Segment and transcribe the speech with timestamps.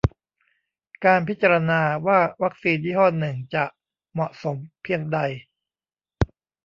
[1.05, 3.63] การพิจารณาว่าวัคซีนยี่ห้อหนึ่งจะ
[4.13, 5.19] "เหมาะสม" เพียงใด